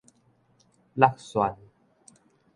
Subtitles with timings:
[0.97, 1.55] 戮璇